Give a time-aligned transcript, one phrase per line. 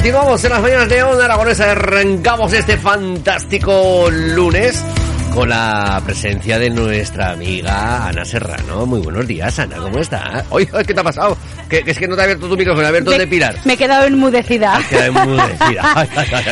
[0.01, 1.71] Continuamos en las mañanas de Onda Aragonesa.
[1.73, 4.83] Arrancamos este fantástico lunes
[5.31, 8.87] con la presencia de nuestra amiga Ana Serrano.
[8.87, 10.43] Muy buenos días, Ana, ¿cómo estás?
[10.49, 11.37] Oye, ¿qué te ha pasado?
[11.69, 13.55] Que, que es que no te ha abierto tu micrófono, ha abierto el de Pilar.
[13.63, 14.77] Me he quedado enmudecida.
[14.77, 16.07] Has quedado enmudecida.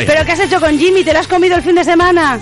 [0.06, 1.04] ¿Pero qué has hecho con Jimmy?
[1.04, 2.40] ¿Te lo has comido el fin de semana?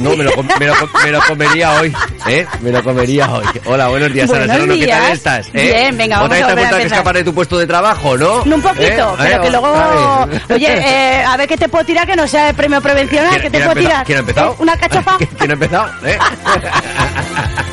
[0.00, 1.94] No, me lo, me, lo, me lo comería hoy,
[2.26, 2.46] ¿eh?
[2.62, 3.44] Me lo comería hoy.
[3.66, 5.46] Hola, buenos días, Ana Buenos Serrano, ¿qué tal estás?
[5.48, 5.50] eh?
[5.62, 6.80] Bien, venga, vamos ¿Otra vez te empezar.
[6.86, 8.42] escapar de tu puesto de trabajo, no?
[8.42, 9.16] Un poquito, ¿Eh?
[9.18, 10.26] pero Eh, que luego...
[10.54, 13.42] Oye, eh, a ver qué te puedo tirar que no sea el premio prevencional, ¿Quién-
[13.42, 14.04] ¿qué te puedo tirar?
[14.06, 14.52] ¿Quién ha empezado?
[14.52, 14.56] ¿Eh?
[14.58, 15.18] ¿Una cachofa?
[15.38, 15.90] ¿Quién ha empezado?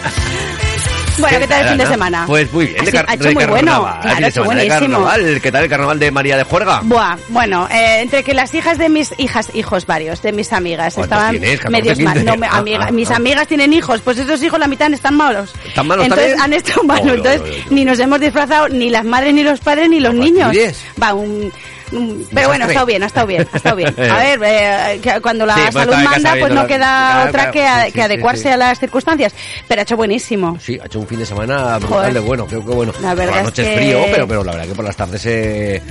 [1.20, 1.92] Bueno, ¿qué tal el fin de Ana?
[1.94, 2.24] semana?
[2.28, 3.88] Pues muy bien, ha hecho muy bueno.
[4.02, 4.70] Claro, de buenísimo.
[4.80, 5.40] carnaval.
[5.42, 6.82] ¿Qué tal el carnaval de María de Juerga?
[6.84, 10.94] Buah, bueno, eh, entre que las hijas de mis hijas, hijos varios, de mis amigas,
[10.94, 11.62] ¿Cuántos estaban tienes?
[11.62, 12.14] ¿14, medios mal.
[12.14, 12.32] 15?
[12.32, 13.16] No, me- Ah, amiga- ah, mis ah.
[13.16, 15.54] amigas tienen hijos, pues esos hijos la mitad están malos.
[15.66, 16.54] ¿Están malos Entonces también?
[16.54, 17.42] han estado malos, entonces
[17.72, 20.56] ni nos hemos disfrazado ni las madres, ni los padres, ni los niños.
[21.02, 21.52] Va, un...
[21.92, 23.94] un- pero bueno, ha estado bien, ha estado bien, ha estado bien.
[24.12, 27.52] A ver, eh, que cuando la Sí, pues salud manda, pues no la- queda otra
[27.52, 29.34] que, a- sí, que sí, adecuarse a las circunstancias.
[29.68, 30.58] Pero ha hecho buenísimo.
[30.60, 32.94] Sí, ha hecho un fin de semana brutal de bueno, creo que bueno.
[33.02, 34.96] La verdad por las es noches que- frío, pero, pero la verdad que por las
[34.96, 35.82] tardes eh,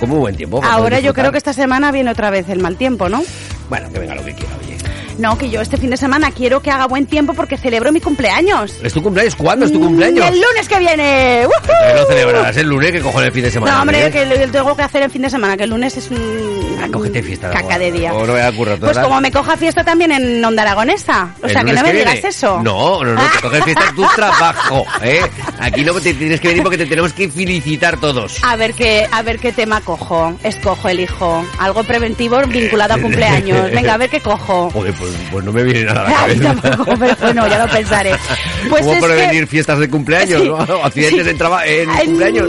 [0.00, 0.60] con muy buen tiempo.
[0.64, 3.22] Ahora yo creo que esta semana viene otra vez el mal tiempo, ¿no?
[3.68, 4.76] Bueno, que venga lo que quiera, oye.
[5.18, 8.00] No, que yo este fin de semana quiero que haga buen tiempo porque celebro mi
[8.00, 8.74] cumpleaños.
[8.82, 9.36] ¿Es tu cumpleaños?
[9.36, 10.24] ¿Cuándo es tu cumpleaños?
[10.24, 11.46] Mm, El lunes que viene.
[11.46, 11.96] ¡Woohoo!
[11.96, 13.74] Lo celebrarás el lunes que cojones el fin de semana.
[13.74, 14.10] No, hombre, ¿eh?
[14.10, 16.78] que lo tengo que hacer el fin de semana, que el lunes es un...
[16.82, 17.50] Ah, cógete fiesta.
[17.50, 18.10] Caca de día.
[18.12, 21.34] No me ocurre, Pues como me coja fiesta también en Onda Aragonesa.
[21.42, 22.28] O ¿El sea, que no me digas viene?
[22.28, 22.60] eso.
[22.62, 25.20] No, no, no, te coges fiesta en tu trabajo, ¿eh?
[25.60, 28.38] Aquí no te tienes que venir porque te tenemos que felicitar todos.
[28.42, 30.36] A ver qué, a ver qué tema cojo.
[30.42, 31.44] Escojo, elijo.
[31.58, 33.70] Algo preventivo vinculado a cumpleaños.
[33.70, 34.70] Venga, a ver qué cojo.
[34.70, 36.54] Joder, pues, pues no me viene nada a la cabeza.
[36.62, 38.12] tampoco, pero bueno, ya lo pensaré.
[38.70, 40.56] Pues ¿Cómo es prevenir que- fiestas de cumpleaños, Sí, no?
[40.84, 41.30] Accidentes sí.
[41.30, 42.48] en, traba- en Ay, cumpleaños.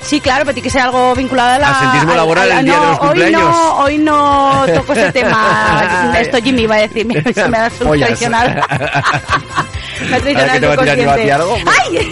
[0.00, 1.70] Sí, claro, pero tiene que ser algo vinculado a la...
[1.70, 3.42] Asentismo laboral al- el día de no, los cumpleaños.
[3.42, 6.14] Hoy no, hoy no toco ese tema.
[6.20, 8.48] Esto Jimmy iba a decir, se me ha traicionado.
[10.08, 11.32] me ha traicionado Ahora que te el va a tirar yo a ti subconsciente.
[11.32, 11.56] algo.
[11.66, 12.08] ¡Ay!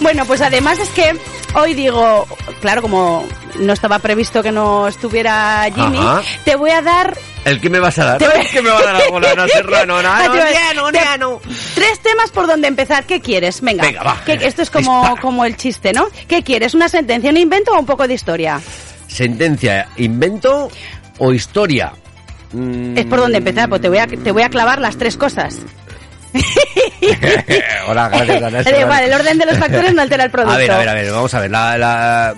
[0.00, 1.16] bueno, pues además es que
[1.56, 2.26] hoy digo,
[2.60, 3.26] claro, como
[3.58, 6.22] no estaba previsto que no estuviera Jimmy, Ajá.
[6.44, 8.18] te voy a dar ¿El que me vas a dar?
[8.18, 9.20] Te ¿El que me va a dar algo?
[9.48, 10.32] Serrano, no, no, no,
[10.90, 11.40] te- ya, no.
[11.76, 13.04] Tres temas por donde empezar.
[13.04, 13.60] ¿Qué quieres?
[13.60, 13.82] Venga.
[13.84, 14.20] Venga, va.
[14.26, 15.20] ¿Qué- esto es como, Dispara.
[15.22, 16.08] como el chiste, ¿no?
[16.26, 16.74] ¿Qué quieres?
[16.74, 18.60] ¿Una sentencia, un invento o un poco de historia?
[19.06, 20.68] Sentencia, invento
[21.18, 21.92] o historia.
[22.96, 25.56] Es por donde empezar, pues te voy a, te voy a clavar las tres cosas.
[27.88, 30.54] Hola, gracias, Ana igual, el orden de los factores no altera el producto.
[30.54, 31.50] A ver, a ver, a ver, vamos a ver.
[31.50, 32.34] La, la-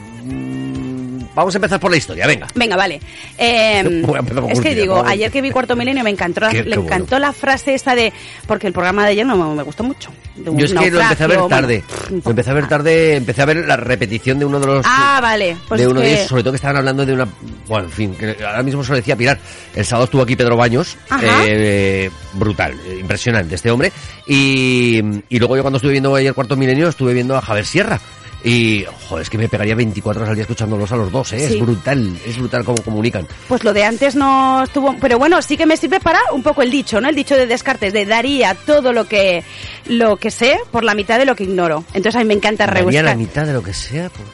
[1.38, 2.46] Vamos a empezar por la historia, venga.
[2.54, 3.00] Venga, vale.
[3.38, 5.10] Eh, Voy a empezar con es que digo, vamos.
[5.10, 6.82] ayer que vi Cuarto Milenio me encantó, Qué- le qué bueno.
[6.84, 8.12] encantó la frase esta de...
[8.46, 10.10] Porque el programa de ayer no me, me gustó mucho.
[10.36, 11.82] De un Yo es que lo empecé a ver tarde.
[12.10, 14.86] bueno, Lo empecé a ver tarde, empecé a ver la repetición de uno de los...
[14.88, 15.56] Ah, vale.
[15.66, 17.26] Pues de uno de ellos, sobre todo que estaban hablando de una...
[17.66, 19.38] Bueno, en fin, que ahora mismo se lo decía Pilar.
[19.74, 23.92] El sábado estuvo aquí Pedro Baños, eh, brutal, impresionante este hombre.
[24.26, 28.00] Y, y luego yo cuando estuve viendo ayer Cuarto Milenio estuve viendo a Javier Sierra.
[28.44, 31.40] Y, joder, es que me pegaría 24 horas al día escuchándolos a los dos, ¿eh?
[31.48, 31.54] Sí.
[31.54, 33.26] Es brutal, es brutal cómo comunican.
[33.48, 36.62] Pues lo de antes no estuvo, pero bueno, sí que me sirve para un poco
[36.62, 37.08] el dicho, ¿no?
[37.08, 39.42] El dicho de Descartes, de daría todo lo que
[39.86, 41.82] lo que sé por la mitad de lo que ignoro.
[41.94, 43.04] Entonces a mí me encanta Daría rebuscar.
[43.04, 44.08] la mitad de lo que sea.
[44.10, 44.28] pues,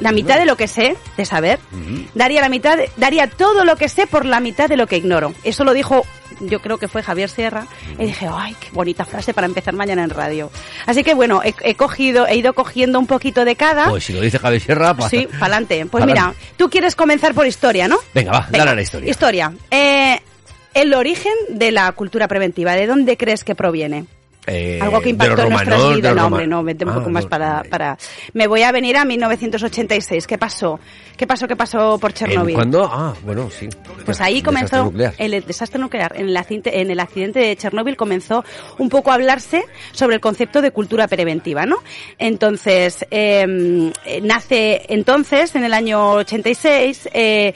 [0.00, 1.58] la mitad de lo que sé de saber,
[2.14, 5.34] daría la mitad, daría todo lo que sé por la mitad de lo que ignoro.
[5.44, 6.06] Eso lo dijo,
[6.40, 7.66] yo creo que fue Javier Sierra,
[7.98, 10.50] y dije, ay, qué bonita frase para empezar mañana en radio.
[10.86, 13.88] Así que bueno, he, he cogido, he ido cogiendo un poquito de cada.
[13.88, 15.86] Pues si lo dice Javier Sierra, pa- Sí, para adelante.
[15.86, 17.98] Pues mira, tú quieres comenzar por historia, ¿no?
[18.14, 19.10] Venga, va, dale a la historia.
[19.10, 19.52] Historia.
[19.70, 20.20] Eh,
[20.74, 24.04] el origen de la cultura preventiva, ¿de dónde crees que proviene?
[24.48, 26.16] Eh, Algo que impactó en nuestras vidas.
[26.16, 27.98] No, hombre, no, vete un Ah, poco más para, para...
[28.32, 30.26] Me voy a venir a 1986.
[30.26, 30.80] ¿Qué pasó?
[31.16, 31.46] ¿Qué pasó?
[31.46, 32.54] ¿Qué pasó por ¿En Chernobyl?
[32.54, 32.84] ¿Cuándo?
[32.84, 33.68] Ah, bueno, sí.
[34.04, 36.12] Pues ahí comenzó el desastre nuclear.
[36.16, 38.44] En el, accidente, en el accidente de Chernóbil comenzó
[38.78, 41.76] un poco a hablarse sobre el concepto de cultura preventiva, ¿no?
[42.18, 47.54] Entonces, eh, eh, nace entonces, en el año 86, eh,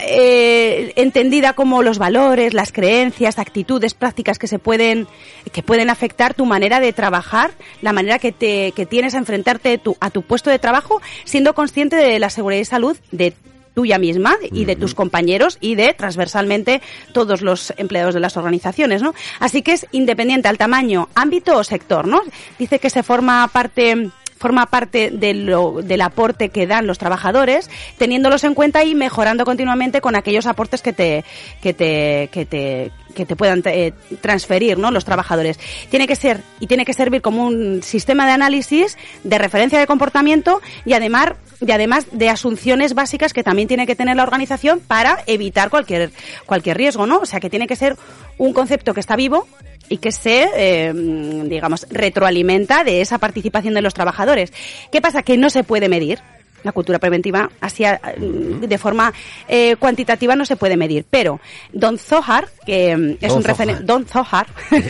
[0.00, 5.06] eh, entendida como los valores, las creencias, actitudes, prácticas que se pueden,
[5.52, 7.52] que pueden afectar tu manera de trabajar,
[7.82, 11.54] la manera que te, que tienes a enfrentarte tu- a tu puesto de trabajo, siendo
[11.54, 13.32] consciente de la seguridad y salud de
[13.74, 16.80] tuya misma y de tus compañeros y de transversalmente
[17.12, 19.14] todos los empleados de las organizaciones, ¿no?
[19.40, 22.22] Así que es independiente al tamaño, ámbito o sector, ¿no?
[22.56, 27.70] Dice que se forma parte forma parte de lo- del aporte que dan los trabajadores,
[27.98, 31.24] teniéndolos en cuenta y mejorando continuamente con aquellos aportes que te,
[31.62, 34.90] que te, que te, que te puedan eh, transferir, ¿no?
[34.90, 35.58] Los trabajadores.
[35.90, 39.86] Tiene que ser, y tiene que servir como un sistema de análisis, de referencia de
[39.86, 41.32] comportamiento y además,
[41.64, 46.10] y además de asunciones básicas que también tiene que tener la organización para evitar cualquier,
[46.44, 47.18] cualquier riesgo, ¿no?
[47.18, 47.96] O sea que tiene que ser
[48.36, 49.46] un concepto que está vivo,
[49.88, 54.52] y que se, eh, digamos, retroalimenta de esa participación de los trabajadores.
[54.90, 55.22] ¿Qué pasa?
[55.22, 56.20] Que no se puede medir.
[56.64, 59.12] La cultura preventiva, así a- de forma
[59.46, 61.04] eh, cuantitativa, no se puede medir.
[61.08, 61.38] Pero
[61.72, 63.82] Don Zohar, que mm, es Don un referente.
[63.84, 64.46] Don Zohar.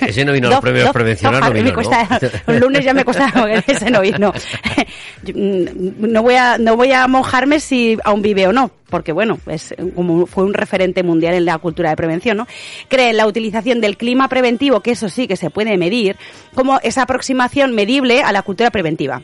[0.06, 0.86] Ese no vino a los premios
[1.22, 1.74] no vino, me ¿no?
[1.74, 3.30] cuesta- el lunes ya me cuesta,
[3.66, 4.32] ese no vino.
[5.26, 9.38] Mm, No voy a, no voy a mojarme si aún vive o no, porque bueno,
[9.46, 12.46] es como fue un referente mundial en la cultura de prevención, ¿no?
[12.88, 16.16] Cree en la utilización del clima preventivo, que eso sí que se puede medir,
[16.54, 19.22] como esa aproximación medible a la cultura preventiva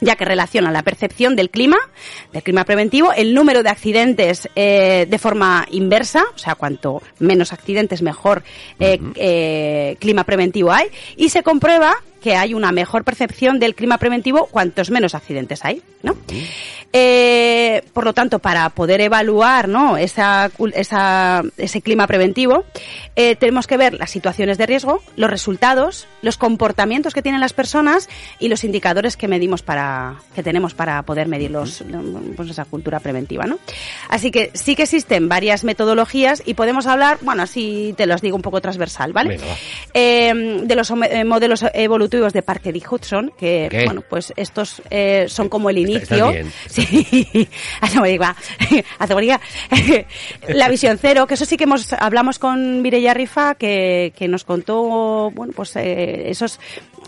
[0.00, 1.78] ya que relaciona la percepción del clima,
[2.32, 7.52] del clima preventivo, el número de accidentes eh, de forma inversa, o sea, cuanto menos
[7.52, 8.42] accidentes, mejor
[8.78, 11.96] eh, eh, clima preventivo hay, y se comprueba
[12.28, 16.14] que hay una mejor percepción del clima preventivo cuantos menos accidentes hay, ¿no?
[16.92, 19.96] Eh, por lo tanto, para poder evaluar ¿no?
[19.98, 22.64] esa, esa- ese clima preventivo,
[23.16, 27.52] eh, tenemos que ver las situaciones de riesgo, los resultados, los comportamientos que tienen las
[27.52, 28.08] personas
[28.38, 31.82] y los indicadores que medimos para que tenemos para poder medir los,
[32.36, 33.58] pues esa cultura preventiva, ¿no?
[34.08, 38.36] Así que sí que existen varias metodologías y podemos hablar, bueno, así te los digo
[38.36, 39.30] un poco transversal, ¿vale?
[39.30, 39.56] Venga, va.
[39.94, 40.90] Eh, de los
[41.26, 43.84] modelos evolutivos de Parker y Hudson, que ¿Qué?
[43.84, 46.50] bueno, pues estos eh, son como el Está- inicio.
[46.68, 47.48] Sí.
[47.80, 48.34] Hace muy igual.
[50.48, 54.44] La visión cero, que eso sí que hemos hablamos con Mireia Rifa, que, que nos
[54.44, 56.58] contó, bueno, pues eh, esos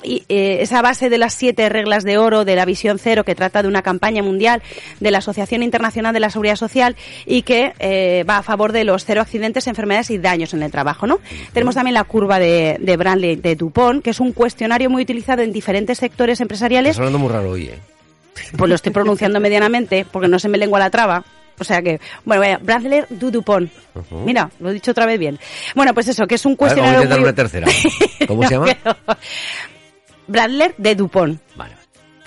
[0.02, 3.34] y, eh, esa base de las siete reglas de oro de la visión cero que
[3.34, 4.62] trata de una campaña mundial
[5.00, 8.84] de la Asociación Internacional de la Seguridad Social y que eh, va a favor de
[8.84, 11.18] los cero accidentes, enfermedades y daños en el trabajo, ¿no?
[11.52, 15.42] Tenemos también la curva de, de Brantley de Dupont, que es un cuestionario muy utilizado
[15.42, 17.78] en diferentes sectores empresariales Estás hablando muy raro hoy, ¿eh?
[18.56, 21.24] pues lo estoy pronunciando medianamente porque no se me lengua la traba.
[21.58, 23.70] O sea que, bueno, vaya, Bradley du Dupont.
[24.24, 25.38] Mira, lo he dicho otra vez bien.
[25.74, 27.28] Bueno, pues eso, que es un A ver, vamos a cuestionario intentar muy...
[27.28, 27.66] una tercera.
[28.26, 28.66] ¿Cómo se llama?
[28.82, 28.96] pero-
[30.30, 31.74] Bradley de Dupont Vale.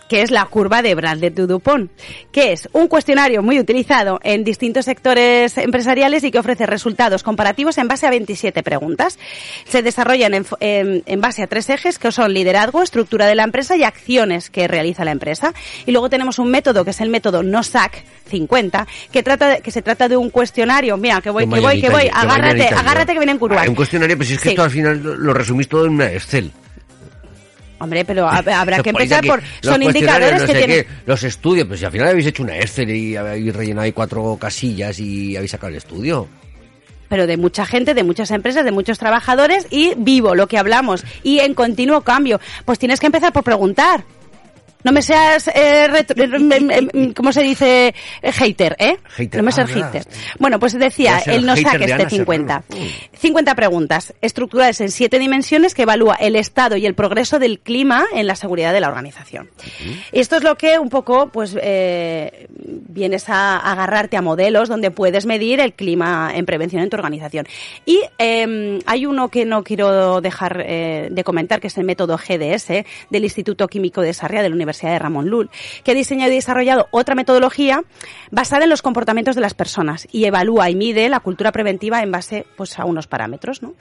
[0.10, 1.90] que es la curva de Bradley de Dupont,
[2.32, 7.80] que es un cuestionario muy utilizado en distintos sectores empresariales y que ofrece resultados comparativos
[7.80, 9.18] en base a 27 preguntas.
[9.66, 13.44] Se desarrollan en, en- en base a tres ejes que son liderazgo, estructura de la
[13.44, 15.52] empresa y acciones que realiza la empresa.
[15.88, 19.72] Y luego tenemos un método que es el método NOSAC 50, que trata de- que
[19.72, 20.96] se trata de un cuestionario.
[20.98, 23.64] Mira, que voy, que voy, que voy, agárrate, agárrate que viene en curva.
[23.66, 24.54] Ah, un cuestionario, pues si es que Sí.
[24.54, 26.52] esto al final lo resumís todo en una Excel.
[27.80, 29.42] Hombre, pero hab- habrá que empezar por...
[29.62, 30.84] Son indicadores no que sé tienen...
[30.84, 33.92] qué, los estudios, pues si al final habéis hecho una Excel y habéis rellenado ahí
[33.92, 36.28] cuatro casillas y habéis sacado el estudio.
[37.10, 41.04] pero de mucha gente, de muchas empresas, de muchos trabajadores y vivo lo que hablamos
[41.24, 42.40] y en continuo cambio.
[42.66, 44.04] Pues tienes que empezar por preguntar.
[44.84, 47.94] No me seas, eh, retro- em, em, em, ¿cómo se dice?
[48.22, 48.98] Eh, hater, ¿eh?
[49.16, 49.94] Hater, No me ah, seas verdad.
[49.94, 50.08] hater.
[50.40, 52.64] Bueno, pues decía, él no saque este Ana 50.
[52.70, 52.92] Serrano.
[53.18, 58.04] 50 preguntas, estructuradas en siete dimensiones que evalúa el estado y el progreso del clima
[58.14, 59.50] en la seguridad de la organización.
[60.12, 65.26] Esto es lo que un poco, pues, eh, vienes a agarrarte a modelos donde puedes
[65.26, 67.48] medir el clima en prevención en tu organización.
[67.86, 72.18] Y eh, hay uno que no quiero dejar eh, de comentar, que es el método
[72.18, 75.50] GDS del Instituto Químico de Sarria de la Universidad Universidad de Ramón Llull,
[75.84, 77.84] que ha diseñado y desarrollado otra metodología
[78.32, 82.12] basada en los comportamientos de las personas y evalúa y mide la cultura preventiva en
[82.12, 83.62] base pues, a unos parámetros.
[83.62, 83.74] ¿no?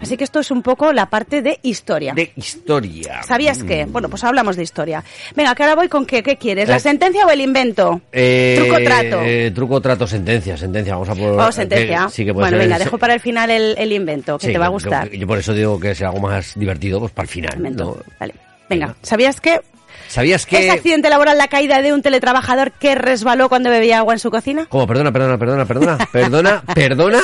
[0.00, 2.12] Así que esto es un poco la parte de historia.
[2.14, 3.22] De historia.
[3.22, 3.86] ¿Sabías qué?
[3.86, 3.92] Mm.
[3.92, 5.04] Bueno, pues hablamos de historia.
[5.36, 8.00] Venga, que ahora voy con qué, qué quieres, Eh, ¿la sentencia o el invento?
[8.12, 9.20] Eh, Truco trato.
[9.22, 10.94] eh, truco trato, sentencia, sentencia.
[10.94, 11.40] Vamos a por.
[11.40, 12.04] Oh, sentencia.
[12.08, 14.38] eh, sí que puede bueno, ser venga, el- dejo para el final el, el invento,
[14.38, 15.08] que Sí, te va a gustar.
[15.10, 17.76] Yo, por eso digo que sea algo más divertido, pues para el final.
[17.76, 17.96] ¿no?
[18.18, 18.34] Vale.
[18.68, 19.60] Venga, ¿sabías que
[20.08, 20.70] ¿Sabías es que.?
[20.70, 24.66] accidente laboral la caída de un teletrabajador que resbaló cuando bebía agua en su cocina?
[24.68, 24.86] ¿Cómo?
[24.86, 27.20] Perdona, perdona, perdona, perdona, perdona, perdona,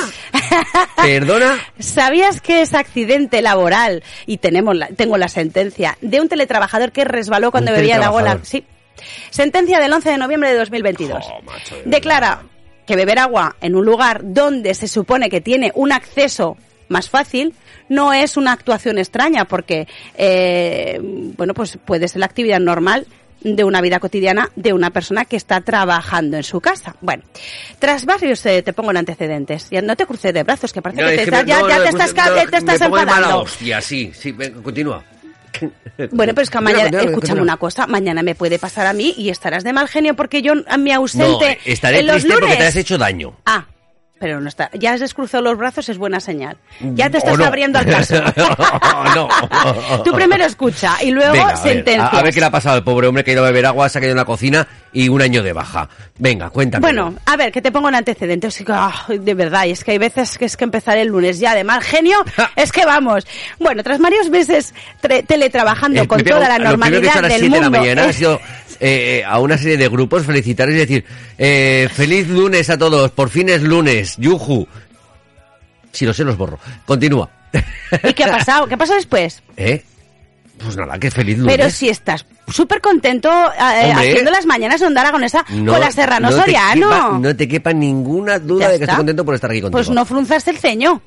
[0.95, 1.57] perdona.
[1.79, 4.03] ¿Sabías que es accidente laboral?
[4.25, 8.39] Y tenemos la- tengo la sentencia de un teletrabajador que resbaló cuando bebía el agua.
[8.43, 8.65] Sí.
[9.29, 11.23] Sentencia del 11 de noviembre de 2022.
[11.25, 12.41] Jo, macho, de Declara
[12.85, 16.57] que beber agua en un lugar donde se supone que tiene un acceso
[16.89, 17.53] más fácil
[17.87, 20.99] no es una actuación extraña porque eh,
[21.37, 23.07] bueno pues puede ser la actividad normal
[23.41, 26.97] de una vida cotidiana de una persona que está trabajando en su casa.
[26.99, 27.23] Bueno,
[27.79, 29.69] tras varios eh, te pongo en antecedentes.
[29.71, 31.49] Ya no te cruces de brazos, que parece No, que, es te que estás- me-
[31.49, 33.39] ya, no, ya no, te estás, te estás me enfadando.
[33.43, 35.03] hostia, sí, sí, continúa.
[36.11, 37.41] Bueno, pero es que mañana, escúchame continúa.
[37.43, 40.53] una cosa, mañana me puede pasar a mí y estarás de mal genio porque yo
[40.67, 42.41] a mi ausente No, estaré en los triste lunes.
[42.49, 43.35] porque te has hecho daño.
[43.45, 43.65] Ah,
[44.19, 44.69] pero no está.
[44.73, 46.57] Ya has descruzado los brazos, es buena señal.
[46.79, 47.45] Ya te ¿O estás no?
[47.45, 48.15] abriendo al caso.
[49.15, 49.29] no.
[50.03, 52.83] Tú primero escucha y luego Venga, a a, a ver qué le ha pasado al
[52.83, 55.09] pobre hombre que ha ido a beber agua, se ha caído en la cocina y
[55.09, 55.89] un año de baja.
[56.17, 56.81] Venga, cuéntame.
[56.81, 58.59] Bueno, a ver, que te pongo en antecedentes.
[58.59, 61.07] Es que, ah, de verdad, y es que hay veces que es que empezar el
[61.09, 62.17] lunes ya de mal genio,
[62.55, 63.25] es que vamos.
[63.59, 64.73] Bueno, tras varios meses
[65.27, 67.79] teletrabajando Eh, con toda la lo que normalidad a las del 7 de la mundo.
[67.79, 68.39] mañana ha eh, sido
[68.79, 71.05] eh, a una serie de grupos felicitarles y decir
[71.37, 74.67] eh, feliz lunes a todos, por fin es lunes, yuju.
[75.91, 76.59] Si lo sé, los borro.
[76.85, 77.29] Continúa.
[78.03, 78.67] ¿Y qué ha pasado?
[78.67, 79.41] ¿Qué pasa después?
[79.57, 79.83] ¿Eh?
[80.63, 81.55] Pues nada, que feliz lunes.
[81.55, 84.09] Pero si estás súper contento eh, Hombre.
[84.09, 86.89] haciendo las mañanas de Onda Aragonesa No- con la Serrano no te Soriano.
[86.89, 88.93] quepa- no te quepa ninguna duda Ya de que está.
[88.93, 89.77] estoy contento por estar aquí contigo.
[89.77, 91.01] Pues no frunzas el ceño.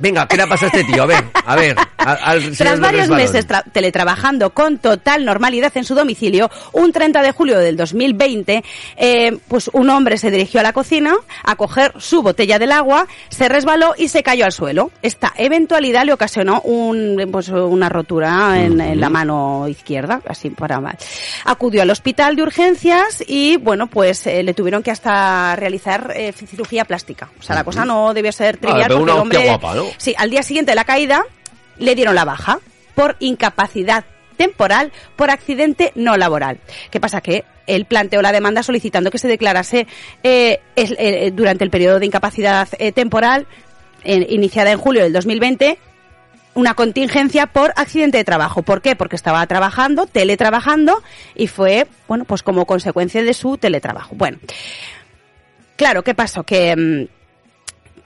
[0.00, 1.02] Venga, ¿qué le pasa a este tío?
[1.02, 1.76] A ver, a ver.
[2.12, 7.32] Al Tras varios meses tra- teletrabajando con total normalidad en su domicilio, un 30 de
[7.32, 8.62] julio del 2020,
[8.96, 13.06] eh, pues un hombre se dirigió a la cocina a coger su botella del agua,
[13.28, 14.90] se resbaló y se cayó al suelo.
[15.02, 20.80] Esta eventualidad le ocasionó un, pues, una rotura en, en la mano izquierda, así para
[20.80, 20.96] mal.
[21.44, 26.32] Acudió al hospital de urgencias y, bueno, pues eh, le tuvieron que hasta realizar eh,
[26.32, 27.28] cirugía plástica.
[27.38, 29.38] O sea, la cosa no debió ser trivial pero porque el hombre...
[29.38, 29.84] hostia guapa, ¿no?
[29.96, 31.22] Sí, al día siguiente de la caída
[31.78, 32.60] le dieron la baja
[32.94, 34.04] por incapacidad
[34.36, 36.58] temporal por accidente no laboral.
[36.90, 37.20] ¿Qué pasa?
[37.20, 39.86] Que él planteó la demanda solicitando que se declarase
[40.22, 43.46] eh, eh, durante el periodo de incapacidad eh, temporal
[44.04, 45.76] iniciada en julio del 2020
[46.54, 48.62] una contingencia por accidente de trabajo.
[48.62, 48.96] ¿Por qué?
[48.96, 51.02] Porque estaba trabajando, teletrabajando,
[51.36, 54.14] y fue, bueno, pues como consecuencia de su teletrabajo.
[54.16, 54.38] Bueno,
[55.76, 56.42] claro, ¿qué pasó?
[56.42, 57.17] Que, mm,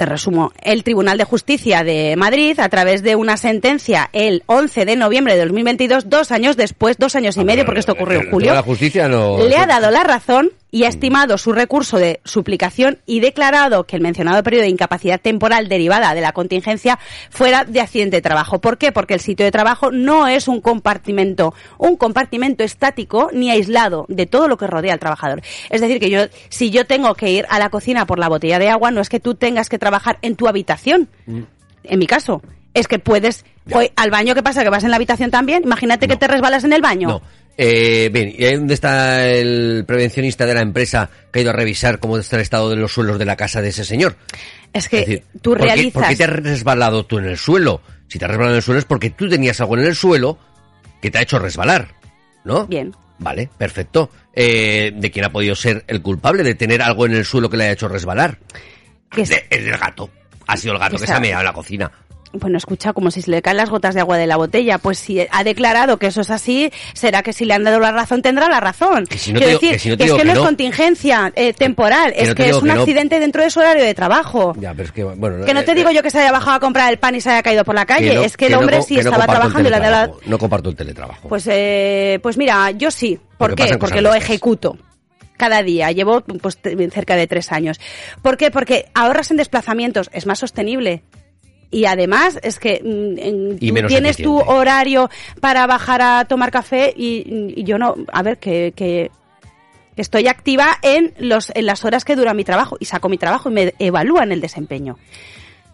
[0.02, 4.84] te resumo, el Tribunal de Justicia de Madrid, a través de una sentencia el 11
[4.84, 8.30] de noviembre de 2022, dos años después, dos años y medio, porque esto ocurrió en
[8.30, 9.38] julio, La justicia no.
[9.46, 13.94] le ha dado la razón y ha estimado su recurso de suplicación y declarado que
[13.94, 18.58] el mencionado periodo de incapacidad temporal derivada de la contingencia fuera de accidente de trabajo.
[18.58, 18.90] ¿Por qué?
[18.90, 24.24] Porque el sitio de trabajo no es un compartimento, un compartimento estático ni aislado de
[24.24, 25.42] todo lo que rodea al trabajador.
[25.68, 28.58] Es decir, que yo, si yo tengo que ir a la cocina por la botella
[28.58, 29.91] de agua, no es que tú tengas que trabajar
[30.22, 31.08] en tu habitación.
[31.26, 32.42] En mi caso,
[32.74, 34.62] es que puedes, hoy, al baño, ¿qué pasa?
[34.62, 35.62] ¿Que vas en la habitación también?
[35.64, 37.08] Imagínate que te resbalas en el baño.
[37.08, 37.22] No.
[37.58, 41.54] Eh, bien, ¿y ahí dónde está el prevencionista de la empresa que ha ido a
[41.54, 44.16] revisar cómo está el estado de los suelos de la casa de ese señor?
[44.72, 45.92] Es que Es decir, tú ¿por qué- realizas...
[45.92, 47.82] ¿Por qué te has resbalado tú en el suelo?
[48.08, 50.38] Si te has resbalado en el suelo es porque tú tenías algo en el suelo
[51.02, 51.88] que te ha hecho resbalar,
[52.44, 52.66] ¿no?
[52.66, 52.94] Bien.
[53.18, 54.08] Vale, perfecto.
[54.34, 57.58] Eh, ¿De quién ha podido ser el culpable de tener algo en el suelo que
[57.58, 58.38] le haya hecho resbalar?
[59.14, 60.10] Que es- el del gato.
[60.46, 61.90] Ha sido el gato Que que se ha meado en la cocina.
[62.34, 64.78] Bueno, escucha, como si se le caen las gotas de agua de la botella.
[64.78, 67.92] Pues si ha declarado que eso es así, será que si le han dado la
[67.92, 69.04] razón, tendrá la razón.
[69.06, 70.32] Que si no Quiero te digo- decir, que si no te es que que no,
[70.32, 70.40] no.
[70.40, 73.84] es contingencia eh, temporal, es te que es digo un accidente dentro de su horario
[73.84, 74.54] de trabajo.
[74.58, 75.44] Ya, pero es que, bueno...
[75.44, 77.14] Que no te eh, digo eh, yo que se haya bajado a comprar el pan
[77.14, 79.70] y se haya caído por la calle, es que el hombre sí estaba trabajando y
[79.70, 80.30] le han dado la...
[80.30, 81.28] No comparto el teletrabajo.
[81.28, 83.16] Pues, eh, pues mira, yo sí.
[83.36, 83.76] ¿Por Porque qué?
[83.76, 84.78] Porque lo ejecuto.
[85.42, 85.90] Cada día.
[85.90, 86.56] Llevo pues,
[86.92, 87.80] cerca de tres años.
[88.22, 88.52] ¿Por qué?
[88.52, 91.02] Porque ahorras en desplazamientos, es más sostenible.
[91.68, 96.94] Y además es que mm, Y tú tienes tu horario para bajar a tomar café
[96.96, 99.10] y, y yo no, a ver, que, que
[99.96, 103.50] estoy activa en, los, en las horas que dura mi trabajo y saco mi trabajo
[103.50, 104.96] y me evalúan el desempeño.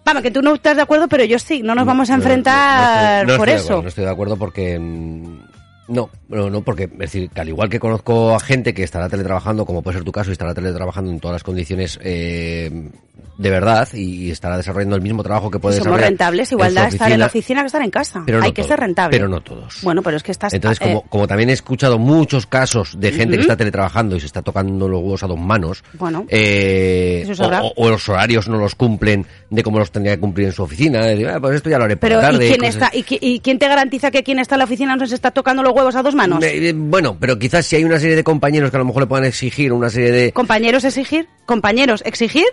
[0.03, 3.27] Vamos, que tú no estás de acuerdo, pero yo sí, no nos vamos a enfrentar
[3.27, 3.65] no estoy- no por estoy eso.
[3.67, 5.41] acuerdo, no estoy de acuerdo porque mm,
[5.89, 9.09] No, no, no, porque es decir, que al igual que conozco a gente que estará
[9.09, 12.91] teletrabajando, como puede ser tu caso, y estará teletrabajando en todas las condiciones eh,
[13.37, 16.71] de verdad y estará desarrollando el mismo trabajo que puede Somos desarrollar rentables, en igual
[16.71, 17.61] su da estar en la oficina.
[17.63, 18.23] que estar en casa.
[18.27, 19.17] Pero no Hay que todos, ser rentable.
[19.17, 19.79] Pero no todos.
[19.83, 20.53] Bueno, pero es que estás...
[20.53, 24.21] Entonces, como, eh, como también he escuchado muchos casos de gente que está teletrabajando y
[24.21, 28.09] se está tocando los huevos a dos manos, Bueno, eh, eso es o, o- los
[28.09, 31.29] horarios no los cumplen de como los tendría que cumplir en su oficina, de decir,
[31.29, 32.47] "Ah, pues esto ya lo haré por pero la tarde.
[32.47, 34.97] ¿y, quién está, y, qui- y quién te garantiza que quien está en la oficina
[34.97, 36.43] no se está tocando los huevos a dos manos?
[36.45, 39.07] Eh, bueno, pero quizás si hay una serie de compañeros que a lo mejor le
[39.07, 40.33] puedan exigir una serie de...
[40.33, 42.47] Compañeros exigir, compañeros exigir.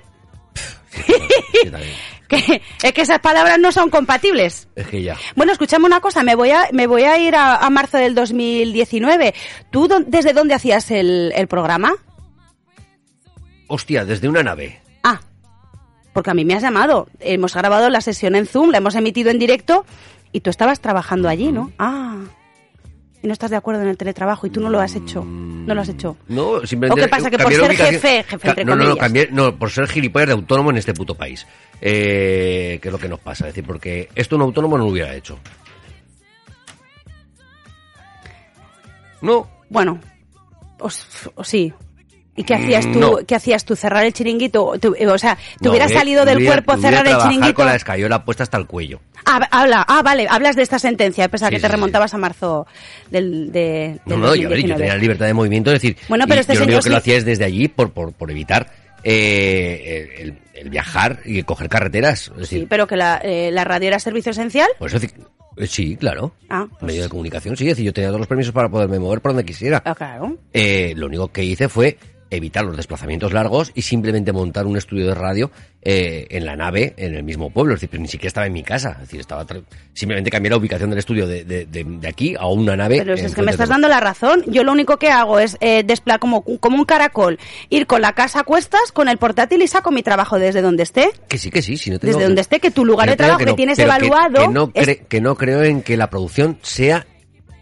[2.27, 4.67] que es que esas palabras no son compatibles.
[4.75, 5.17] Es que ya.
[5.35, 8.15] Bueno, escuchame una cosa, me voy a, me voy a ir a, a marzo del
[8.15, 9.33] 2019.
[9.71, 11.93] ¿Tú desde dónde hacías el, el programa?
[13.67, 14.79] Hostia, desde una nave.
[15.03, 15.19] Ah,
[16.13, 17.07] porque a mí me has llamado.
[17.19, 19.85] Hemos grabado la sesión en Zoom, la hemos emitido en directo
[20.31, 21.71] y tú estabas trabajando allí, ¿no?
[21.79, 22.17] Ah.
[23.25, 25.23] Y no estás de acuerdo en el teletrabajo y tú no lo has hecho.
[25.25, 26.15] No lo has hecho.
[26.27, 27.01] No, simplemente...
[27.01, 27.31] ¿O qué pasa?
[27.31, 30.33] Que por ser jefe, jefe entre no, no, no, cambié- no, por ser gilipollas de
[30.33, 31.47] autónomo en este puto país.
[31.81, 33.45] Eh, que es lo que nos pasa.
[33.47, 35.39] Es decir, porque esto un autónomo no lo hubiera hecho.
[39.23, 39.99] No, Bueno,
[40.77, 41.73] o sí.
[42.37, 42.99] ¿Y qué hacías tú?
[42.99, 43.15] no.
[43.25, 43.75] ¿Qué hacías tú?
[43.77, 44.73] ¿Cerrar el chiringuito?
[44.81, 47.53] Tú- o sea, ¿te no, hubieras hubiera- salido del hubiera- cuerpo cerrar el chiringuito?
[47.53, 48.99] con la escayola puesta hasta el cuello.
[49.25, 51.27] Ah, habla, ah, vale, hablas de esta sentencia.
[51.29, 52.67] Pensaba Sí, que te sí, remontabas a marzo
[53.09, 54.77] del, de, No, del no, a ver, yo 2019.
[54.79, 56.97] tenía la libertad de movimiento, es decir, Bueno, pero este yo lo único que lo
[56.97, 58.69] hacía es desde allí por, por, por evitar
[59.03, 62.31] eh, el, el viajar y coger carreteras.
[62.33, 64.67] Es decir, Sí, pero que la, eh, la radio era servicio esencial.
[64.77, 65.15] por eso, decir,
[65.57, 66.33] eh, sí, claro.
[66.49, 68.99] Ah, pues- Medio de comunicación, sí, es decir, yo tenía todos los permisos para poderme
[68.99, 69.81] mover por donde quisiera.
[69.85, 70.37] Ah, claro.
[70.53, 71.97] Eh, lo único que hice fue
[72.31, 75.51] evitar los desplazamientos largos y simplemente montar un estudio de radio
[75.81, 77.73] eh, en la nave, en el mismo pueblo.
[77.73, 78.91] Es decir, pero ni siquiera estaba en mi casa.
[78.93, 79.45] Es decir, estaba
[79.93, 82.97] simplemente cambié la ubicación del estudio de, de, de- de aquí a una nave.
[82.97, 84.43] Pero es que me estás dando la razón.
[84.47, 87.37] Yo lo único que hago es eh, despla como, como un caracol,
[87.69, 90.83] ir con la casa a cuestas, con el portátil y saco mi trabajo desde donde
[90.83, 91.11] esté.
[91.29, 91.77] Que sí, que sí.
[91.77, 94.41] Si no te Desde donde esté, que tu lugar de trabajo que, no, tienes evaluado.
[94.41, 97.05] Que, no es- que no creo en que la producción sea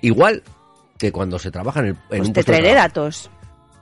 [0.01, 0.41] igual
[0.97, 3.29] que cuando se trabaja en, el, en pues un te traeré datos.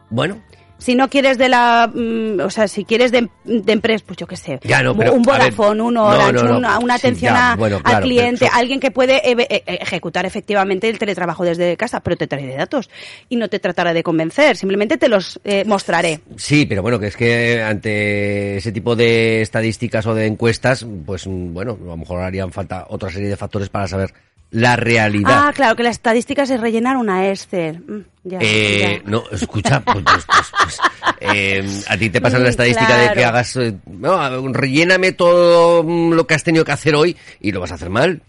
[0.10, 0.42] Bueno,
[0.82, 1.88] Si no quieres de la.
[1.94, 4.60] mm, o sea, si quieres de, de empresa, pues yo qué sé.
[4.64, 7.52] Ya, no, pero, un ver, Vodafone, un Orange, no, no, una, una sí, atención ya,
[7.52, 11.78] a- bueno, al cliente, pero alguien que puede eh, eh, ejecutar efectivamente el teletrabajo desde
[11.78, 12.90] casa, pero te traeré datos
[13.30, 16.20] y no te trataré de convencer, simplemente te los eh, mostraré.
[16.36, 21.28] Sí, pero bueno, que es que ante ese tipo de estadísticas o de encuestas, pues
[21.28, 24.14] mm, bueno, a lo mejor harían falta otra serie de factores para saber
[24.52, 25.48] la realidad.
[25.48, 27.80] Ah, claro, que las estadísticas es rellenar una Excel.
[27.80, 29.10] Mm, ya, Eh, ya.
[29.10, 30.80] no, escucha, pues, pues, pues, pues,
[31.22, 35.84] eh, a ti te pasa la Mm, estadística de que hagas, eh, no, relléname todo
[35.84, 38.22] mm, lo que has tenido que hacer hoy y lo vas a hacer mal.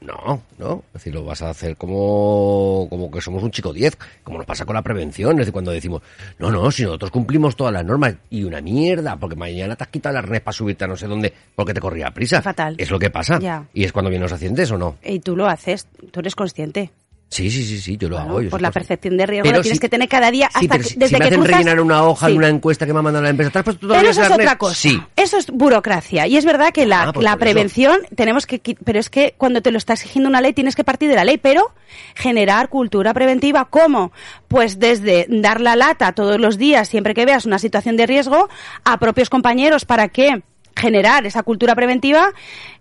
[0.00, 3.98] No, no, es decir, lo vas a hacer como, como que somos un chico 10,
[4.24, 6.00] como nos pasa con la prevención, es decir, cuando decimos,
[6.38, 9.90] no, no, si nosotros cumplimos todas las normas y una mierda, porque mañana te has
[9.90, 12.40] quitado el arnés para subirte a no sé dónde porque te corría prisa.
[12.40, 12.76] Fatal.
[12.78, 13.38] Es lo que pasa.
[13.38, 13.66] Ya.
[13.74, 14.96] Y es cuando vienen los accidentes o no.
[15.04, 16.90] Y tú lo haces, tú eres consciente.
[17.30, 18.42] Sí, sí, sí, sí, yo lo Bueno, hago.
[18.42, 20.64] yo por la percepción de riesgo Pero la tienes si- que tener cada día Sí,
[20.64, 22.32] hasta pero que, si, desde si me que hacen rellenar una hoja Sí.
[22.32, 24.30] en una encuesta que me ha mandado la empresa, ¿te has puesto Pero eso es
[24.32, 24.74] otra cosa.
[24.74, 25.00] Sí.
[25.14, 26.26] Eso es burocracia.
[26.26, 27.54] Y es verdad que la, Ah, pues la por eso.
[27.54, 28.60] prevención tenemos que...
[28.84, 31.24] Pero es que cuando te lo está exigiendo una ley tienes que partir de la
[31.24, 31.72] ley, pero
[32.16, 33.66] generar cultura preventiva.
[33.70, 34.10] ¿Cómo?
[34.48, 38.48] Pues desde dar la lata todos los días, siempre que veas una situación de riesgo,
[38.84, 40.42] a propios compañeros para que
[40.76, 42.32] generar esa cultura preventiva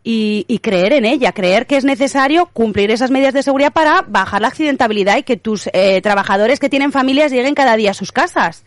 [0.03, 4.03] y, y creer en ella, creer que es necesario cumplir esas medidas de seguridad para
[4.07, 7.93] bajar la accidentabilidad y que tus eh, trabajadores que tienen familias lleguen cada día a
[7.93, 8.63] sus casas.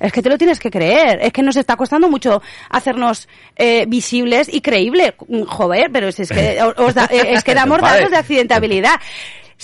[0.00, 3.84] Es que te lo tienes que creer, es que nos está costando mucho hacernos eh,
[3.86, 5.12] visibles y creíbles.
[5.46, 9.00] Joder, pero es, es que, os da- eh, es que damos datos de accidentabilidad.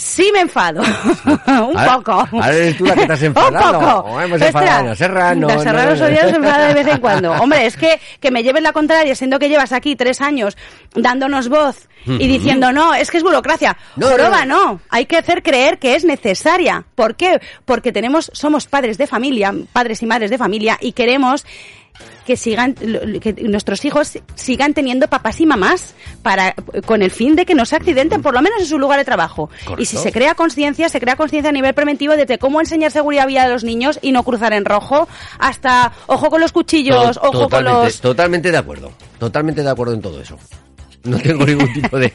[0.00, 0.80] Sí me enfado,
[1.26, 1.40] un
[1.78, 2.12] Ahora- poco.
[2.32, 4.04] ahora eres tú la que te has Un poco.
[4.06, 5.96] Oh, hemos enfadado a la Serra, no, no, no.
[5.96, 7.32] se enfada de vez en cuando.
[7.42, 10.56] Hombre, es que, que me lleves la contraria, siendo que llevas aquí tres años
[10.94, 13.76] dándonos voz y diciendo, no, es que es burocracia.
[13.96, 14.80] No, Joroba, no, no.
[14.88, 16.82] Hay que hacer creer que es necesaria.
[16.94, 17.38] ¿Por qué?
[17.66, 21.44] Porque tenemos, somos padres de familia, padres y madres de familia, y queremos
[22.30, 26.54] que sigan que nuestros hijos sigan teniendo papás y mamás para
[26.86, 29.04] con el fin de que no se accidenten por lo menos en su lugar de
[29.04, 29.82] trabajo Correcto.
[29.82, 33.26] y si se crea conciencia se crea conciencia a nivel preventivo desde cómo enseñar seguridad
[33.26, 35.08] vial a los niños y no cruzar en rojo
[35.40, 38.92] hasta ojo con los cuchillos ojo con los totalmente de acuerdo.
[39.18, 40.38] Totalmente de acuerdo en todo eso.
[41.02, 42.12] No tengo ningún tipo de...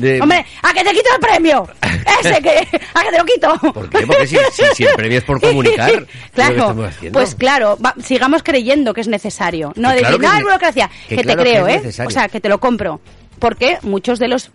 [0.00, 1.68] de- hombre a que te quito el premio
[2.20, 2.58] ese que
[2.94, 4.06] a que te lo quito ¿Por qué?
[4.06, 6.76] Porque si, si- si el premio es por comunicar, claro,
[7.12, 9.72] pues claro, va- sigamos creyendo que es necesario.
[9.76, 11.76] No decir, claro no, es burocracia, que que, claro te creo, ¿eh?
[11.76, 12.08] necesario.
[12.08, 13.00] O sea, que te lo compro.
[13.38, 14.50] Porque muchos de los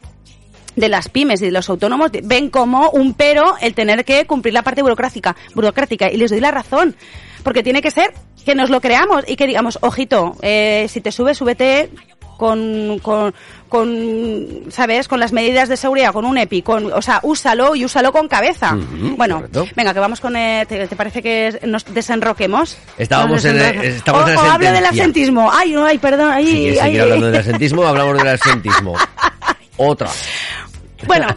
[0.75, 4.53] de las pymes y de los autónomos ven como un pero el tener que cumplir
[4.53, 6.95] la parte burocrática, burocrática y les doy la razón,
[7.43, 8.13] porque tiene que ser
[8.45, 11.89] que nos lo creamos y que digamos, ojito, eh, si te subes, súbete
[12.37, 13.33] con, con,
[13.69, 15.07] con, ¿sabes?
[15.07, 18.27] Con las medidas de seguridad, con un EPI, con, o sea, úsalo y úsalo con
[18.27, 18.77] cabeza.
[19.17, 19.67] Bueno, correcto.
[19.75, 22.77] venga, que vamos con, eh, te, te parece que nos desenroquemos?
[22.97, 23.95] Estábamos Nos en desenroquemos.
[23.97, 25.51] estamos o, en la o hablo del asentismo.
[25.51, 28.95] Ay, no, ay, perdón, ay, ay, seguir hablando del asentismo, hablamos del asentismo.
[29.77, 30.09] Otra.
[31.07, 31.27] Bueno,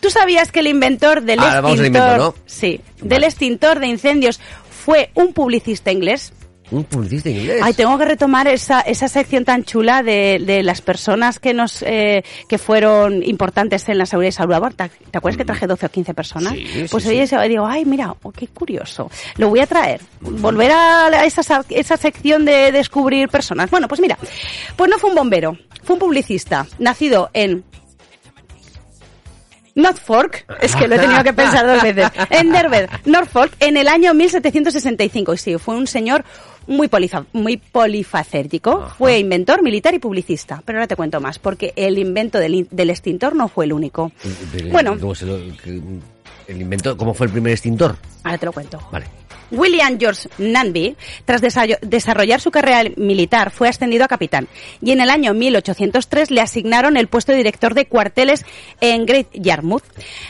[0.00, 2.34] ¿tú sabías que el inventor del Ahora extintor, invento, ¿no?
[2.46, 4.40] sí, del extintor de incendios
[4.84, 6.32] fue un publicista inglés?
[6.70, 7.60] Un publicista inglés.
[7.62, 11.82] Ay, tengo que retomar esa, esa sección tan chula de, de las personas que nos
[11.82, 14.74] eh, que fueron importantes en la seguridad y salud laboral.
[14.76, 16.52] ¿Te, te acuerdas que traje 12 o 15 personas?
[16.52, 16.56] Mm.
[16.56, 17.36] Sí, pues sí, oye, sí.
[17.48, 19.10] digo, ay, mira, oh, qué curioso.
[19.36, 20.00] Lo voy a traer.
[20.20, 23.70] Volver a esa, sa- esa sección de descubrir personas.
[23.70, 24.16] Bueno, pues mira,
[24.76, 27.64] pues no fue un bombero, fue un publicista, nacido en
[29.74, 33.88] Norfolk, es que lo he tenido que pensar dos veces, en Derby, Norfolk, en el
[33.88, 35.32] año 1765.
[35.34, 36.24] Y sí, fue un señor
[36.66, 38.88] muy, polifa- muy polifacético.
[38.98, 40.62] Fue inventor, militar y publicista.
[40.64, 44.12] Pero ahora te cuento más, porque el invento del, del extintor no fue el único.
[44.52, 45.80] Pero, Bueno, ¿cómo se lo- que-
[46.48, 47.96] el invento, ¿cómo fue el primer extintor?
[48.24, 48.78] ahora te lo cuento.
[48.90, 49.06] Vale.
[49.50, 54.48] William George Nanby, tras desa- desarrollar su carrera militar, fue ascendido a capitán
[54.82, 58.44] y en el año 1803 le asignaron el puesto de director de cuarteles
[58.80, 59.82] en Great Yarmouth.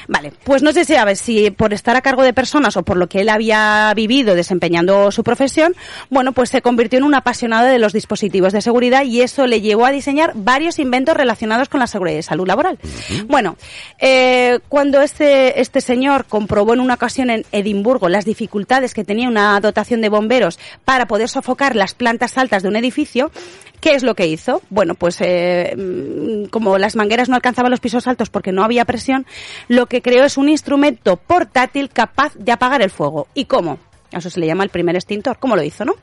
[0.09, 2.97] Vale, pues no sé si sabes si por estar a cargo de personas o por
[2.97, 5.75] lo que él había vivido desempeñando su profesión,
[6.09, 9.61] bueno, pues se convirtió en un apasionado de los dispositivos de seguridad y eso le
[9.61, 12.79] llevó a diseñar varios inventos relacionados con la seguridad y salud laboral.
[13.27, 13.57] Bueno,
[13.99, 19.29] eh, cuando este, este señor comprobó en una ocasión en Edimburgo las dificultades que tenía
[19.29, 23.33] una dotación de bomberos para poder sofocar las plantas altas de un edificio,
[23.81, 24.63] ¿qué es lo que hizo?
[24.71, 28.85] Bueno, pues eh, mm, como las mangueras no alcanzaban los pisos altos porque no había
[28.85, 29.27] presión,
[29.67, 33.27] lo que creó es un instrumento portátil capaz de apagar el fuego.
[33.35, 33.81] ¿Y cómo?
[34.13, 35.39] A Eso se le llama el primer extintor.
[35.41, 35.95] ¿Cómo lo hizo, no?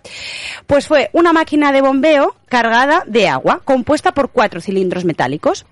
[0.65, 5.65] Pues fue una máquina de bombeo cargada de agua, compuesta por cuatro cilindros metálicos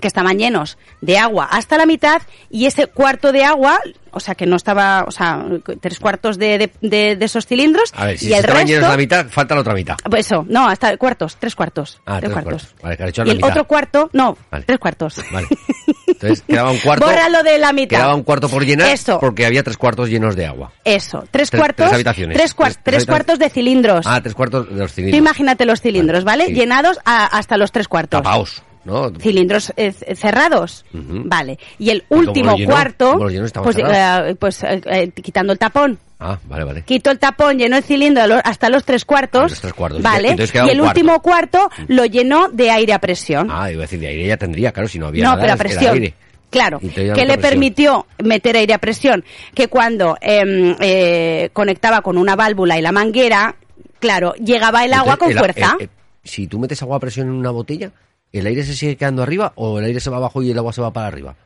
[0.00, 3.78] que estaban llenos de agua hasta la mitad y ese cuarto de agua,
[4.10, 5.44] o sea que no estaba, o sea,
[5.80, 8.82] tres cuartos de, de- de- de esos cilindros A ver, si y el estaban llenos
[8.82, 9.96] resto, la mitad, falta la otra mitad.
[10.10, 12.62] pues eso, no, hasta cuartos, tres cuartos, Ah, tres, tres cuartos.
[12.62, 12.82] cuartos.
[12.82, 13.50] Vale, que ha hecho y la el mitad.
[13.50, 14.64] otro cuarto, no, Vale.
[14.64, 15.16] tres cuartos.
[15.32, 15.46] Vale.
[16.06, 17.06] Entonces quedaba un cuarto.
[17.06, 17.96] Bórralo de la mitad.
[17.96, 19.18] Quedaba un cuarto por llenar Eso.
[19.18, 20.72] porque había tres cuartos llenos de agua.
[20.84, 22.36] Eso, tres, Tres- cuartos, tres habitaciones.
[22.36, 24.06] tres, cuar- Tres- tres tres cuartos de cilindros.
[24.06, 25.18] Ah, tres cuartos de los Tú cilindros.
[25.18, 26.46] imagínate los cilindros, ¿vale?
[26.46, 26.54] Sí.
[26.54, 28.22] Llenados a- hasta los tres cuartos.
[28.22, 29.10] Tapaos, ¿no?
[29.18, 30.84] cilindros eh, cerrados.
[30.92, 31.58] Vale.
[31.78, 33.46] Y el último cuarto, ¿Cómo lo llenó?
[33.46, 35.98] ¿Estaban pues, eh, pues eh, quitando el tapón.
[36.20, 36.82] Ah, vale, vale.
[36.82, 39.50] Quito el tapón, llenó el cilindro hasta los tres cuartos.
[39.50, 40.00] Los tres cuartos.
[40.00, 40.36] Vale.
[40.38, 43.48] Y el último cuarto lo llenó de aire a presión.
[43.50, 45.52] Ah, iba a decir, de aire ya tendría, claro, si no había no, nada, pero
[45.52, 45.94] a presión.
[45.94, 46.14] aire.
[46.50, 52.36] Claro, que le permitió meter aire a presión, que cuando em, eh, conectaba con una
[52.36, 53.56] válvula y la manguera,
[53.98, 55.74] claro, llegaba el agua con el- fuerza.
[55.80, 55.90] el- el-
[56.22, 57.90] si tú metes agua a presión en una botella,
[58.34, 60.72] ¿el aire se sigue quedando arriba o el aire se va abajo y el agua
[60.72, 61.36] se va para arriba?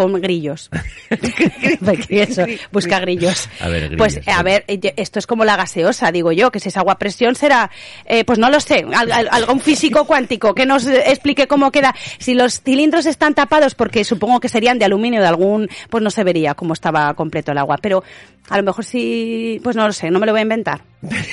[0.00, 0.70] Pon grillos.
[2.08, 3.48] Eso, busca grillos.
[3.60, 6.68] A ver, grillos, Pues, a ver, esto es como la gaseosa, digo yo, que si
[6.68, 7.70] es agua a presión será,
[8.04, 11.70] eh, pues no lo sé, al- al- algún físico cuántico que nos eh, explique cómo
[11.72, 11.94] queda.
[12.18, 16.10] Si los cilindros están tapados, porque supongo que serían de aluminio de algún, pues no
[16.10, 17.78] se vería cómo estaba completo el agua.
[17.80, 18.02] Pero
[18.48, 20.80] a lo mejor sí, pues no lo sé, no me lo voy a inventar.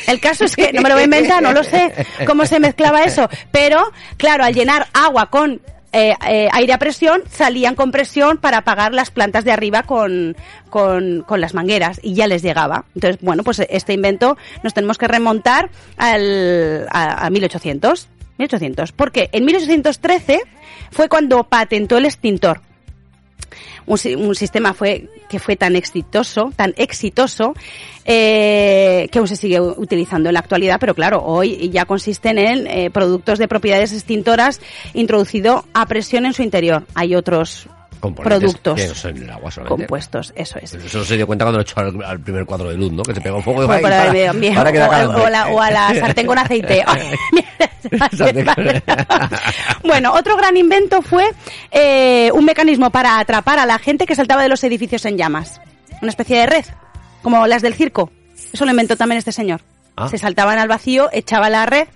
[0.08, 1.92] El caso es que no me lo voy a inventar, no lo sé
[2.26, 3.30] cómo se mezclaba eso.
[3.52, 3.82] Pero,
[4.18, 5.62] claro, al llenar agua con
[5.96, 10.36] eh, eh, aire a presión, salían con presión para apagar las plantas de arriba con,
[10.70, 12.84] con, las mangueras y ya les llegaba.
[12.96, 18.10] Entonces, bueno, pues este invento nos tenemos que remontar al, a, a 1800.
[18.38, 18.92] 1800.
[18.92, 20.42] Porque en 1813
[20.92, 22.60] fue cuando patentó el extintor.
[23.88, 27.54] Un, un sistema fue que fue tan exitoso, tan exitoso,
[28.06, 32.68] eh, que aún se sigue utilizando en la actualidad, pero claro, hoy ya consisten en
[32.68, 34.62] eh, productos de propiedades extintoras
[34.94, 36.86] introducido a presión en su interior.
[36.94, 37.68] Hay otros
[38.00, 40.74] productos que son el agua compuestos, eso es.
[40.74, 43.04] Eso se dio cuenta cuando lo echó al, al primer cuadro de luz, ¿no?
[43.04, 45.62] Que se pegó un poco de Bueno, para ambiente, Ahora queda o, o la- o
[45.62, 46.84] a la sartén con aceite.
[49.84, 51.26] Bueno, otro gran invento fue
[51.72, 55.62] eh, un mecanismo para atrapar a la gente que saltaba de los edificios en llamas.
[56.02, 56.66] Una especie de red,
[57.22, 58.12] como las del circo.
[58.54, 59.62] Eso lo inventó también este señor.
[59.96, 60.10] Ah.
[60.10, 61.88] Se saltaban al vacío, echaban la red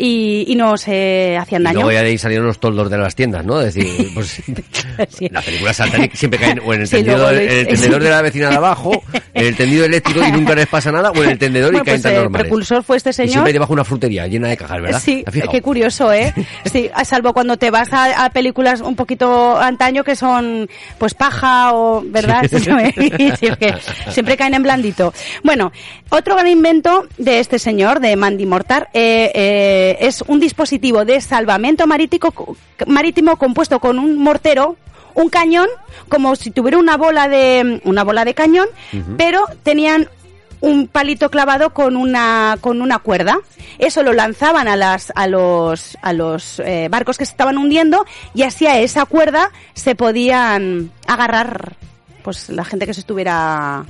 [0.00, 1.74] y, y no se hacían Y daño.
[1.74, 3.60] luego ya de ahí salieron los toldos de las tiendas, ¿no?
[3.60, 4.42] Es decir, pues,
[5.10, 5.28] Sí.
[5.30, 8.04] las películas saltan y siempre caen o en el Sí, tendedor, en el tendedor sí.
[8.04, 9.02] de la vecina de abajo,
[9.34, 11.86] en el tendido eléctrico y nunca les pasa nada, o en el tendedor Bueno, y
[11.86, 12.44] caen pues tan el normales.
[12.46, 13.32] precursor fue este Y señor.
[13.32, 15.00] siempre debajo una frutería llena de cajas, ¿verdad?
[15.04, 16.32] Sí, qué curioso, ¿eh?
[16.70, 21.14] Sí, a salvo cuando te vas a, a películas un poquito antaño que son, pues,
[21.14, 22.42] paja o, ¿verdad?
[22.48, 23.74] Siempre, siempre,
[24.10, 25.12] siempre caen en blandito.
[25.42, 25.72] Bueno,
[26.10, 31.20] otro gran invento de este señor, de Mandy Mortar, eh, eh, es un dispositivo de
[31.20, 32.32] salvamento marítimo,
[32.86, 34.76] marítimo compuesto con un mortero,
[35.14, 35.68] un cañón,
[36.08, 38.68] como si tuviera una bola de, una bola de cañón,
[39.16, 40.08] pero tenían
[40.60, 43.38] un palito clavado con una con una cuerda.
[43.78, 48.04] Eso lo lanzaban a las a los a los eh, barcos que se estaban hundiendo
[48.34, 51.76] y así a esa cuerda se podían agarrar
[52.22, 53.84] pues la gente que se estuviera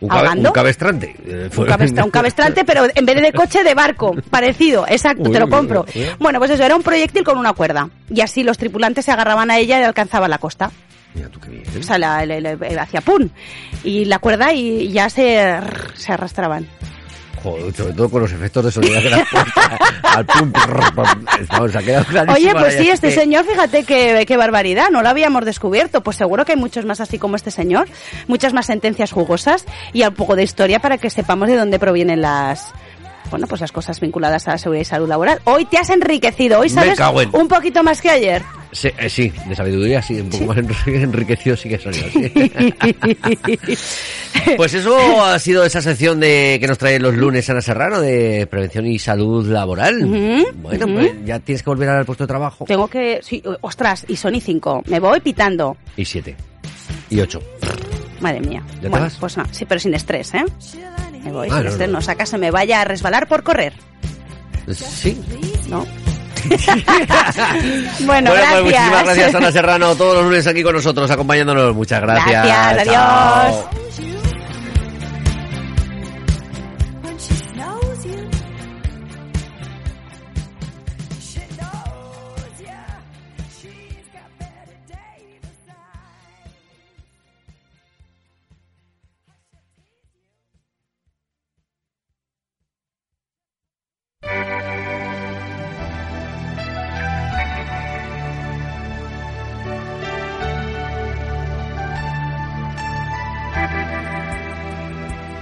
[0.00, 1.14] Un, cabe- un cabestrante.
[1.26, 4.14] eh, un, cabestra- un cabestrante, pero en vez de coche, de barco.
[4.30, 5.84] Parecido, exacto, Uy, te lo compro.
[5.94, 6.08] uy, uy.
[6.18, 7.90] Bueno, pues eso, era un proyectil con una cuerda.
[8.08, 10.70] Y así los tripulantes se agarraban a ella y alcanzaban la costa.
[11.14, 11.64] Mira tú qué bien.
[11.78, 13.28] O sea, la, la- la- hacía pum.
[13.84, 15.58] Y la cuerda y ya se,
[15.94, 16.66] se arrastraban.
[17.42, 19.60] Joder, sobre todo con los efectos de sonido que le has puesto
[20.02, 21.24] al pum, prr, pum.
[21.48, 25.02] Vamos, ha quedado Oye, pues sí, es este que- señor, fíjate qué, qué barbaridad, no
[25.02, 26.02] lo habíamos descubierto.
[26.02, 27.88] Pues seguro que hay muchos más así como este señor,
[28.26, 32.20] muchas más sentencias jugosas y un poco de historia para que sepamos de dónde provienen
[32.20, 32.72] las,
[33.30, 35.40] bueno, pues las cosas vinculadas a la seguridad y salud laboral.
[35.44, 38.42] Hoy te has enriquecido, hoy sabes en- un poquito más que ayer.
[38.72, 42.04] Sí, eh, sí, de sabiduría sí, un poco más enri- enriquecido sí que soy yo,
[42.12, 43.76] sí.
[44.56, 48.46] Pues eso ha sido esa sección de que nos trae los lunes Ana Serrano de
[48.48, 50.04] prevención y salud laboral.
[50.56, 52.64] Bueno, pues ya tienes que volver al puesto de trabajo.
[52.66, 54.82] Tengo que, sí, ostras, y son y cinco.
[54.86, 55.76] Me voy pitando.
[55.96, 56.36] Y siete.
[57.10, 57.40] Y ocho.
[58.20, 58.62] Madre mía.
[58.76, 59.16] ¿Ya te bueno, vas?
[59.18, 60.44] pues no, sí, pero sin estrés, ¿eh?
[61.24, 61.94] Me voy Ah, no, estrés, no.
[61.98, 63.72] no, saca se me vaya a resbalar por correr,
[64.72, 65.20] Sí.
[65.68, 65.84] ¿no?
[68.00, 68.62] bueno, Bueno, pues gracias.
[68.62, 71.74] muchísimas gracias Ana Serrano, todos los lunes aquí con nosotros, acompañándonos.
[71.74, 72.46] Muchas gracias.
[72.46, 73.42] Gracias, Chao.
[73.46, 74.09] adiós.